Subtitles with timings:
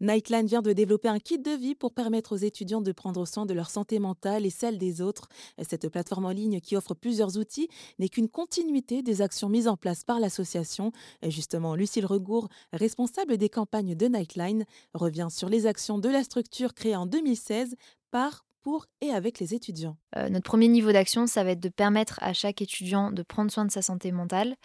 [0.00, 3.44] Nightline vient de développer un kit de vie pour permettre aux étudiants de prendre soin
[3.44, 5.28] de leur santé mentale et celle des autres.
[5.62, 9.76] Cette plateforme en ligne qui offre plusieurs outils n'est qu'une continuité des actions mises en
[9.76, 10.92] place par l'association.
[11.26, 16.74] Justement, Lucille Regour, responsable des campagnes de Nightline, revient sur les actions de la structure
[16.74, 17.76] créée en 2016
[18.10, 19.96] par pour et avec les étudiants.
[20.16, 23.50] Euh, notre premier niveau d'action, ça va être de permettre à chaque étudiant de prendre
[23.50, 24.56] soin de sa santé mentale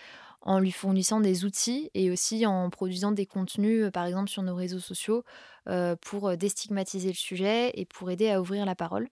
[0.41, 4.43] en lui fournissant des outils et aussi en produisant des contenus, euh, par exemple sur
[4.43, 5.23] nos réseaux sociaux,
[5.67, 9.07] euh, pour déstigmatiser le sujet et pour aider à ouvrir la parole.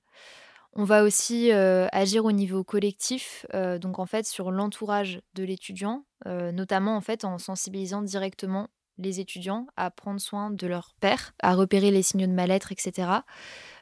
[0.76, 6.96] On va aussi agir au niveau collectif, donc en fait sur l'entourage de l'étudiant, notamment
[6.96, 11.92] en fait en sensibilisant directement les étudiants à prendre soin de leur père, à repérer
[11.92, 13.08] les signaux de mal-être, etc.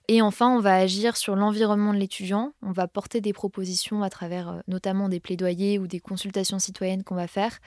[0.08, 2.54] Et enfin, on va agir sur l'environnement de l'étudiant.
[2.62, 7.04] On va porter des propositions à travers euh, notamment des plaidoyers ou des consultations citoyennes
[7.04, 7.60] qu'on va faire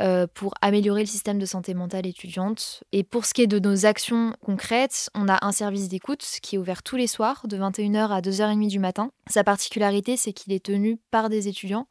[0.00, 2.84] euh, pour améliorer le système de santé mentale étudiante.
[2.92, 6.56] Et pour ce qui est de nos actions concrètes, on a un service d'écoute qui
[6.56, 9.10] est ouvert tous les soirs de 21h à 2h30 du matin.
[9.28, 11.88] Sa particularité, c'est qu'il est tenu par des étudiants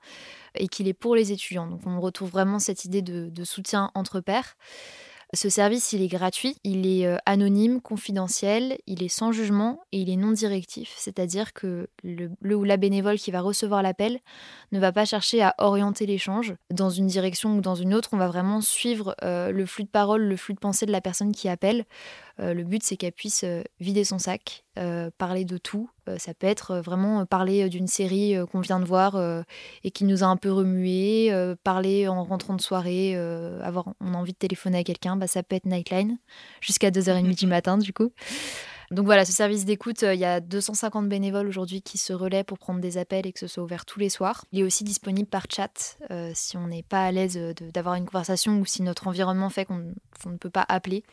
[0.56, 1.68] et qu'il est pour les étudiants.
[1.68, 4.56] Donc on retrouve vraiment cette idée de, de soutien entre pairs.
[5.34, 10.00] Ce service, il est gratuit, il est euh, anonyme, confidentiel, il est sans jugement et
[10.00, 10.94] il est non directif.
[10.98, 14.20] C'est-à-dire que le, ou la bénévole qui va recevoir l'appel
[14.74, 18.10] ne va pas chercher à orienter l'échange dans une direction ou dans une autre.
[18.12, 21.02] On va vraiment suivre euh, le flux de parole, le flux de pensée de la
[21.02, 21.86] personne qui appelle
[22.42, 23.46] euh, le but, c'est qu'elle puisse
[23.80, 25.90] vider son sac, euh, parler de tout.
[26.18, 29.22] ça peut être vraiment parler d'une série qu'on vient de voir
[29.84, 31.32] et qui nous a un peu remué,
[31.64, 33.16] parler en rentrant de soirée,
[33.62, 36.18] avoir on a envie de téléphoner à quelqu'un, bah, ça peut être Nightline,
[36.60, 38.12] jusqu'à 2h30 du matin du coup.
[38.92, 42.60] Donc voilà, ce service d'écoute, il y a 250 bénévoles aujourd'hui qui se relaient pour
[42.60, 44.44] prendre des appels et que ce soit ouvert tous les soirs.
[44.52, 45.98] Il est aussi disponible par chat
[46.34, 47.40] si on n'est pas à l'aise
[47.74, 49.94] d'avoir une conversation ou si notre environnement fait qu'on
[50.26, 51.04] ne peut pas appeler.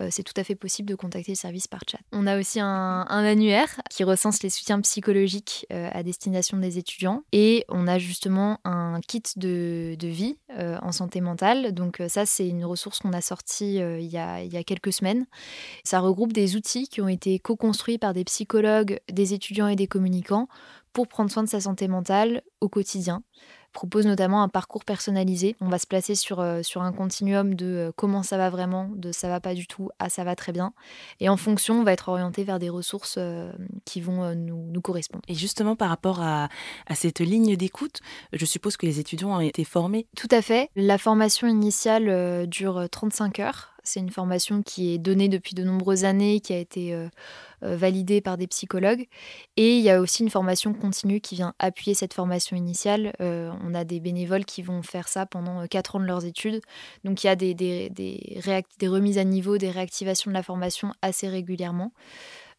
[0.00, 1.98] Euh, c'est tout à fait possible de contacter le service par chat.
[2.12, 7.22] On a aussi un, annuaire qui recense les soutiens psychologiques euh, à destination des étudiants
[7.32, 11.72] et on a justement un kit de, vie euh, en santé mentale.
[11.72, 14.92] Donc ça, c'est une ressource qu'on a sortie il y a, il, y a, quelques
[14.92, 15.26] semaines.
[15.84, 19.86] Ça regroupe des outils qui ont été co-construits par des psychologues, des étudiants et des
[19.86, 20.48] communicants
[20.92, 23.22] pour prendre soin de sa santé mentale au quotidien
[23.74, 25.56] propose notamment un parcours personnalisé.
[25.60, 28.88] On va se placer sur, euh, sur un continuum de euh, comment ça va vraiment,
[28.94, 30.72] de ça va pas du tout à ça va très bien.
[31.20, 33.52] Et en fonction, on va être orienté vers des ressources euh,
[33.84, 35.24] qui vont nous, nous, correspondre.
[35.28, 36.48] Et justement, par rapport à,
[36.86, 38.00] à cette ligne d'écoute,
[38.32, 40.70] je suppose que les étudiants ont été formés Tout à fait.
[40.76, 43.73] La formation initiale dure 35 heures.
[43.84, 47.08] C'est une formation qui est donnée depuis de nombreuses années, qui a été euh,
[47.62, 49.06] euh, validée par des psychologues.
[49.58, 53.12] Et il y a aussi une formation continue qui vient appuyer cette formation initiale.
[53.20, 56.62] Euh, on a des bénévoles qui vont faire ça pendant quatre ans de leurs études.
[57.04, 57.52] Donc il y a des,
[58.82, 61.92] remises à niveau, des réactivations de la formation assez régulièrement.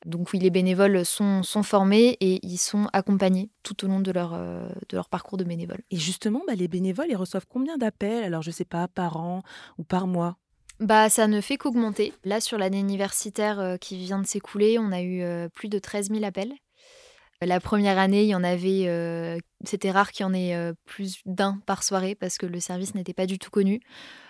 [0.06, 4.12] Donc oui, les bénévoles sont, sont, formés et ils sont accompagnés tout au long de
[4.12, 5.82] leur, de leur parcours de bénévole.
[5.90, 8.24] Et justement, bah, les bénévoles, ils reçoivent combien d'appels?
[8.24, 9.42] Alors, je ne sais pas, par an
[9.80, 10.38] ou par mois?
[10.80, 12.14] Bah, ça ne fait qu'augmenter.
[12.24, 15.80] Là, sur l'année universitaire euh, qui vient de s'écouler, on a eu euh, plus de
[15.80, 16.54] 13 000 appels.
[17.42, 18.88] La première année, il y en avait.
[18.88, 22.96] Euh, c'était rare qu'il y en ait plus d'un par soirée parce que le service
[22.96, 23.82] n'était pas du tout connu.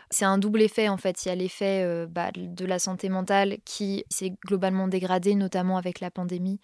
[0.10, 1.26] C'est un double effet en fait.
[1.26, 6.00] Il y a l'effet bah, de la santé mentale qui s'est globalement dégradé, notamment avec
[6.00, 6.60] la pandémie,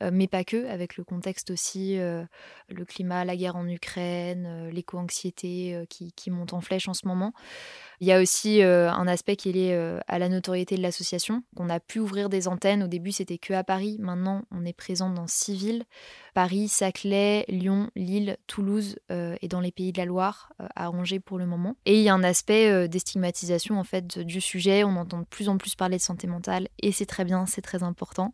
[0.00, 6.12] mais pas que, avec le contexte aussi, le climat, la guerre en Ukraine, l'éco-anxiété qui,
[6.12, 7.32] qui monte en flèche en ce moment.
[8.00, 10.82] Il y a aussi euh, un aspect qui est lié euh, à la notoriété de
[10.82, 11.42] l'association.
[11.56, 12.82] On a pu ouvrir des antennes.
[12.82, 13.96] Au début, c'était que à Paris.
[14.00, 15.84] Maintenant, on est présent dans six villes
[16.34, 21.20] Paris, Saclay, Lyon, Lille, Toulouse euh, et dans les pays de la Loire, à Angers
[21.20, 21.76] pour le moment.
[21.86, 24.84] Et il y a un aspect d'estigmatisation en fait du sujet.
[24.84, 27.62] On entend de plus en plus parler de santé mentale et c'est très bien, c'est
[27.62, 28.32] très important.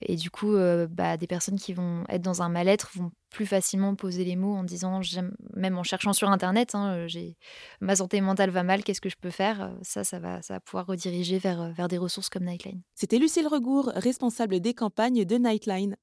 [0.00, 0.56] Et du coup,
[0.90, 4.54] bah, des personnes qui vont être dans un mal-être vont plus facilement poser les mots
[4.54, 5.00] en disant,
[5.54, 7.36] même en cherchant sur Internet, hein, euh, j'ai
[7.80, 9.62] ma santé mentale va mal, qu'est-ce que je peux faire?
[9.62, 12.82] Euh, Ça, ça va, ça va pouvoir rediriger vers, euh, vers des ressources comme Nightline.
[12.94, 15.96] C'était Lucille Regour, responsable des campagnes de Nightline.